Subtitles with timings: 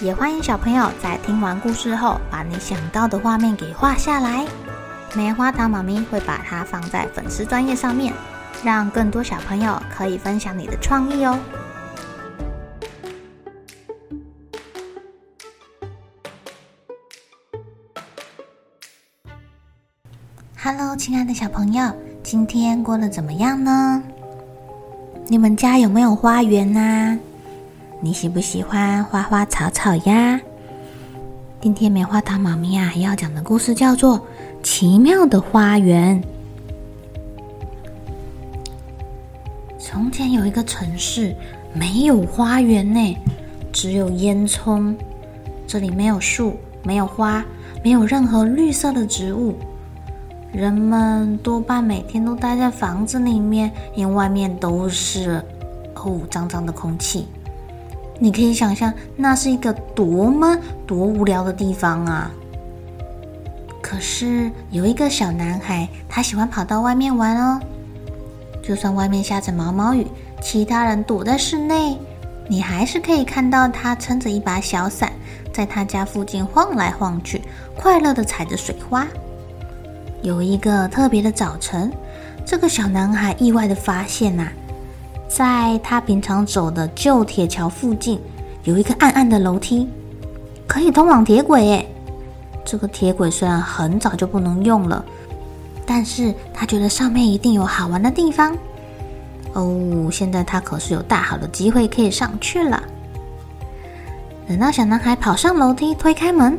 [0.00, 4.46] 也欢迎小朋友在听完故事后，把你想到的画面给画下来。
[5.14, 8.12] 棉花糖妈咪会把它放在粉丝专页上面，
[8.62, 11.38] 让更多小朋友可以分享你的创意哦。
[20.62, 21.90] Hello，亲爱的小朋友，
[22.22, 24.02] 今天过得怎么样呢？
[25.26, 27.18] 你们家有没有花园呢？
[27.98, 30.38] 你喜不喜欢花花草草呀？
[31.62, 34.18] 今天棉花糖妈咪啊要讲的故事叫做
[34.62, 36.22] 《奇妙的花园》。
[39.78, 41.34] 从前有一个城市，
[41.72, 43.16] 没有花园呢，
[43.72, 44.94] 只有烟囱。
[45.66, 47.42] 这里没有树，没有花，
[47.82, 49.54] 没有任何绿色的植物。
[50.52, 55.42] 人们多半每天都待在房子里面，因为外面都是
[55.94, 57.26] 哦脏脏的空气。
[58.18, 62.30] 你可以想象，那是一个多么、多无聊的地方啊！
[63.82, 67.60] 可是有一个小男孩，他喜欢跑到外面玩哦。
[68.62, 70.06] 就算外面下着毛毛雨，
[70.42, 71.96] 其他人躲在室内，
[72.48, 75.12] 你还是可以看到他撑着一把小伞，
[75.52, 77.42] 在他家附近晃来晃去，
[77.76, 79.06] 快乐地踩着水花。
[80.22, 81.92] 有一个特别的早晨，
[82.44, 84.48] 这个小男孩意外地发现呐、
[85.28, 88.20] 在他平常走的旧铁桥附近，
[88.64, 89.88] 有一个暗暗的楼梯，
[90.66, 91.68] 可以通往铁轨。
[91.68, 91.88] 诶，
[92.64, 95.04] 这个铁轨虽然很早就不能用了，
[95.84, 98.56] 但是他觉得上面一定有好玩的地方。
[99.52, 102.82] 哦，现在他可是有大好的机会可以上去了。
[104.48, 106.58] 等到小男孩跑上楼梯，推开门，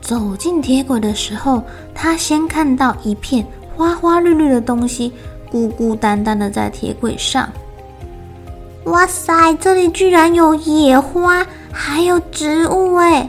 [0.00, 1.62] 走进铁轨的时候，
[1.92, 3.44] 他先看到一片
[3.74, 5.12] 花花绿绿的东西。
[5.50, 7.48] 孤孤单单的在铁轨上，
[8.84, 9.54] 哇塞！
[9.54, 13.28] 这里居然有野花，还有植物哎！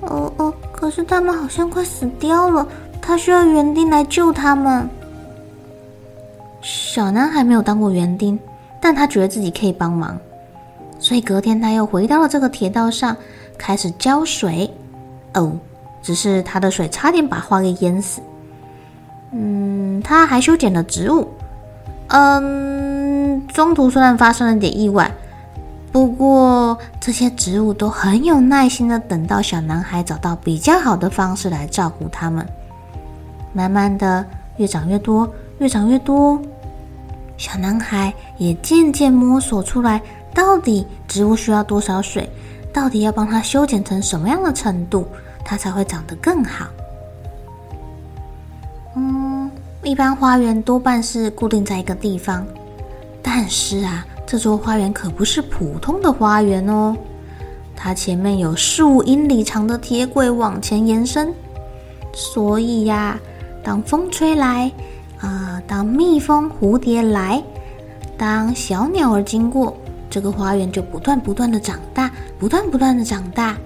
[0.00, 2.66] 哦哦，可是他们好像快死掉了，
[3.00, 4.88] 他需要园丁来救他们。
[6.60, 8.38] 小男孩没有当过园丁，
[8.80, 10.18] 但他觉得自己可以帮忙，
[10.98, 13.16] 所以隔天他又回到了这个铁道上，
[13.56, 14.70] 开始浇水。
[15.34, 15.52] 哦，
[16.02, 18.20] 只是他的水差点把花给淹死。
[19.32, 21.26] 嗯，他还修剪了植物。
[22.14, 25.10] 嗯，中途虽然发生了点意外，
[25.90, 32.46] 不过这些植物都很有耐心的等到小男孩找到比较好的方式来照顾它们。
[33.54, 34.26] 慢慢的，
[34.58, 35.26] 越长越多，
[35.58, 36.38] 越长越多，
[37.38, 39.98] 小男孩也渐渐摸索出来，
[40.34, 42.28] 到底植物需要多少水，
[42.74, 45.06] 到底要帮它修剪成什么样的程度，
[45.42, 46.66] 它才会长得更好。
[49.84, 52.46] 一般花园多半是固定在一个地方，
[53.20, 56.96] 但是啊，这座花园可不是普通的花园哦。
[57.74, 61.34] 它前面有数英里长的铁轨往前延伸，
[62.12, 63.18] 所以呀，
[63.64, 64.70] 当风吹来，
[65.18, 67.42] 啊、当蜜蜂、蝴蝶来，
[68.16, 69.76] 当小鸟儿经过，
[70.08, 73.56] 这个花园就不断不断的长大，不断不断的长大。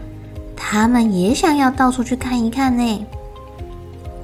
[0.57, 3.07] 它们也想要到处去看一看呢。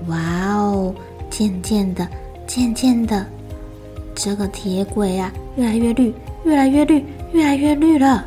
[0.08, 0.16] 哇
[0.56, 0.94] 哦！
[1.42, 2.08] 渐渐的，
[2.46, 3.26] 渐渐的，
[4.14, 6.14] 这个铁轨啊，越来越绿，
[6.44, 8.24] 越来越绿，越来越绿了。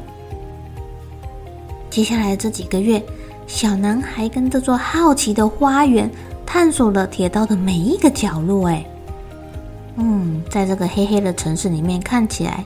[1.89, 3.01] 接下来这几个月，
[3.47, 6.11] 小男孩跟这座好奇的花园
[6.45, 8.67] 探索了铁道的每一个角落。
[8.67, 8.85] 哎，
[9.95, 12.65] 嗯，在这个黑黑的城市里面，看起来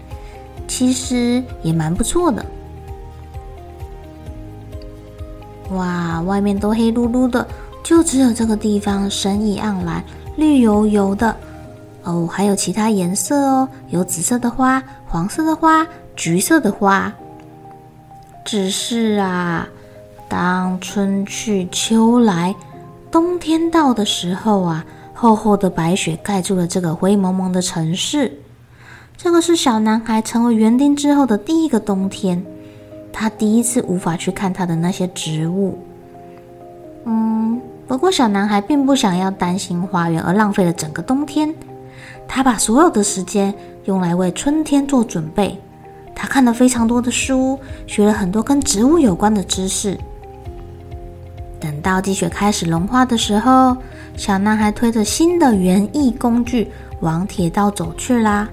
[0.67, 2.43] 其实也蛮不错的。
[5.73, 7.47] 哇，外面都黑噜噜的，
[7.83, 10.03] 就只有这个地方生意盎然。
[10.39, 11.35] 绿油油的
[12.03, 17.13] 哦，还有其他颜色哦，有紫色的花、黄色的花、橘色的花。
[18.45, 19.67] 只是啊，
[20.29, 22.55] 当春去秋来，
[23.11, 28.39] 冬天到的时候啊，厚厚的白雪盖住了这个灰蒙蒙的城市。
[29.17, 32.41] 这个是小男孩成为园丁之后的第一个冬天，
[33.11, 35.77] 他第一次无法去看他的那些植物。
[37.03, 37.61] 嗯。
[37.89, 41.51] 不过，小男孩并不想要担心花园而浪费了整个冬天。
[42.27, 43.51] 他把所有的时间
[43.85, 45.59] 用来为春天做准备。
[46.13, 47.57] 他看了非常多的书，
[47.87, 49.97] 学了很多跟植物有关的知识。
[51.59, 53.75] 等到积雪开始融化的时候，
[54.15, 56.71] 小男孩推着新的园艺工具
[57.01, 58.47] 往铁道走去啦，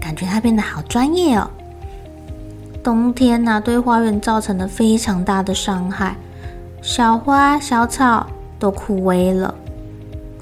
[0.00, 1.50] 感觉他变得好专业哦。
[2.82, 6.16] 冬天呐、对花园造成了非常大的伤害，
[6.80, 8.26] 小花小草
[8.58, 9.54] 都枯萎了。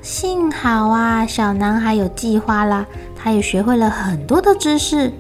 [0.01, 5.13] 幸好啊，小男孩有计划啦，他也学会了很多的知识，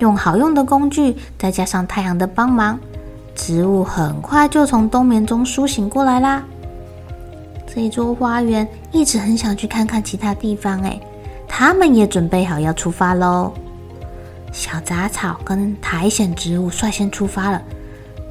[0.00, 2.78] 用好用的工具，再加上太阳的帮忙。
[3.34, 6.42] 植物很快就从冬眠中苏醒过来啦。
[7.72, 11.00] 这一座花园一直很想去看看其他地方，哎，
[11.48, 13.52] 他们也准备好要出发喽。
[14.52, 17.62] 小杂草跟苔藓植物率先出发了，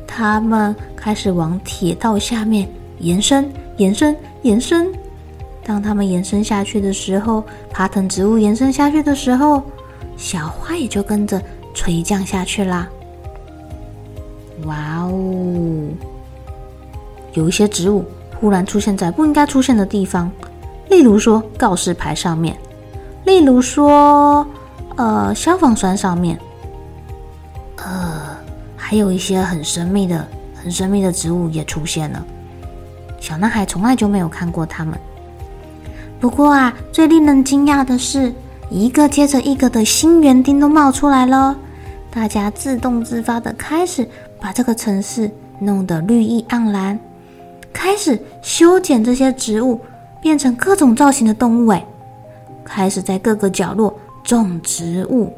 [0.05, 2.69] 他们开始往铁道下面
[2.99, 3.51] 延伸、
[3.81, 4.91] 延伸、延伸。
[5.63, 9.63] 当它们延伸下去的时候，爬藤植物延伸下去的时候，
[10.15, 11.41] 小花也就跟着
[11.73, 12.87] 垂降下去啦。
[14.65, 15.89] 哇哦！
[17.33, 18.05] 有一些植物
[18.39, 20.31] 忽然出现在不应该出现的地方，
[20.89, 22.55] 例如说告示牌上面，
[23.25, 24.45] 例如说
[24.95, 26.37] 呃消防栓上面，
[27.77, 28.37] 呃
[28.75, 30.27] 还有一些很神秘的、
[30.61, 32.23] 很神秘的植物也出现了。
[33.21, 34.99] 小男孩从来就没有看过它们。
[36.19, 38.33] 不过啊，最令人惊讶的是，
[38.69, 41.55] 一个接着一个的新园丁都冒出来了，
[42.09, 44.05] 大家自动自发的开始。
[44.39, 45.29] 把这个城市
[45.59, 46.99] 弄得绿意盎然，
[47.71, 49.79] 开始修剪这些植物，
[50.19, 51.67] 变成各种造型的动物。
[51.67, 51.85] 哎，
[52.63, 55.31] 开始在各个角落种植物。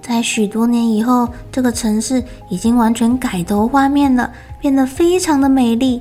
[0.00, 6.00] 在许多年以后，这个城市已经完全改头换面了，变得非常的美丽。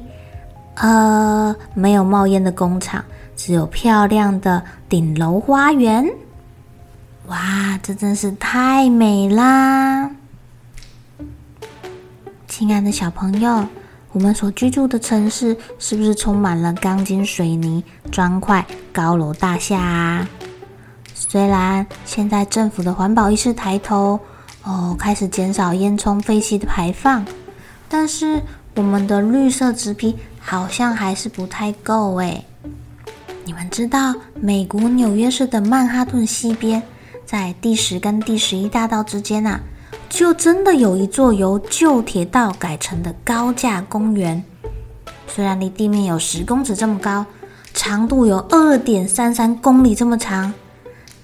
[0.76, 3.04] 呃，没有冒烟的工厂，
[3.36, 6.06] 只有漂亮的顶楼花园。
[7.28, 10.10] 哇，这真是太美啦！
[12.48, 13.66] 亲爱的小朋友，
[14.12, 20.30] 我们所居住的城市是不是充满了钢筋水泥、砖块、高楼大厦啊？
[21.14, 24.20] 虽然现在政府的环保意识抬头，
[24.64, 27.26] 哦，开始减少烟囱废气的排放，
[27.90, 28.42] 但是
[28.76, 30.16] 我们的绿色植皮
[30.48, 32.46] 好像还是不太够诶。
[33.44, 36.82] 你们知道美国纽约市的曼哈顿西边，
[37.26, 39.60] 在第十跟第十一大道之间啊？
[40.08, 44.42] 就真的有一座由旧铁道改成的高架公园，
[45.28, 47.26] 虽然离地面有十公尺这么高，
[47.74, 50.54] 长度有二点三三公里这么长，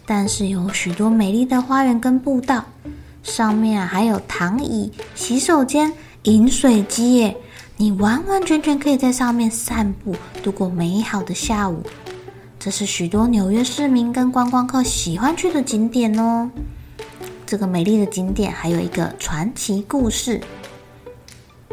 [0.05, 2.65] 但是有许多美丽的花园跟步道，
[3.21, 5.93] 上面啊还有躺椅、洗手间、
[6.23, 7.37] 饮水机耶，
[7.77, 11.81] 你完完全全可以在上面散步，度过美好的下午。
[12.59, 16.49] 这是许多纽约市民跟观光客喜欢去的景点哦。
[17.45, 20.39] 这个美丽的景点还有一个传奇故事。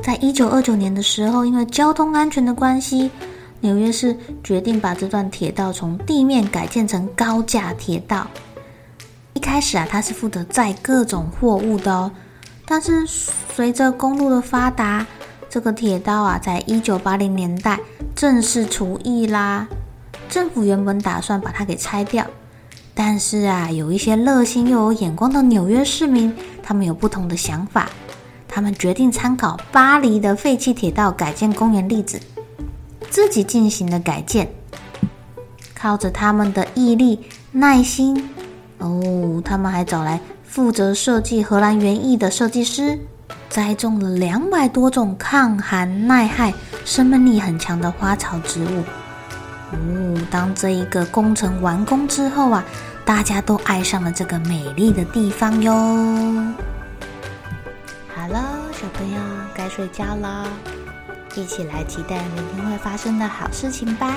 [0.03, 3.11] 在一九二九年的时候，因为交通安全的关系，
[3.61, 8.27] 纽约市决定把这段铁道从地面改建成高架铁道。
[9.35, 12.11] 一开始啊，它是负责载各种货物的哦。
[12.65, 15.07] 但是随着公路的发达，
[15.59, 17.81] 这个铁道啊，在一九八零年代
[18.15, 19.67] 正式除役啦。
[20.29, 22.25] 政府原本打算把它给拆掉。
[22.95, 27.91] 但是啊，有一些热心又有眼光的纽约市民，他们有不同的想法。
[28.47, 32.21] 他们决定参考巴黎的废弃铁道改建公园例子，
[33.11, 34.49] 自己进行了改建。
[35.75, 37.19] 靠着他们的毅力、
[37.51, 38.31] 耐心，
[38.79, 42.97] 哦，他们还找来负责设计荷兰园艺的设计师，
[43.49, 46.53] 栽种了两百多种抗寒耐旱、
[46.85, 48.85] 生命力很强的花草植物。
[49.73, 52.65] 哦，当这一个工程完工之后啊。
[53.09, 55.73] 大家都爱上了这个美丽的地方哟。
[58.15, 59.19] 好了，小朋友
[59.55, 60.47] 该睡觉了，
[61.35, 64.15] 一起来期待明天会发生的好事情吧。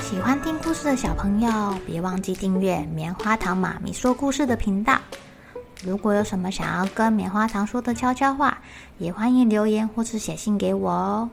[0.00, 4.96] 喜欢听故事的小朋友，别忘记订阅棉花糖妈咪说故事的频道。
[5.84, 8.58] 如果有什么想要跟棉花糖说的悄悄话，
[8.98, 11.28] 也欢迎留言或是写信给我哦。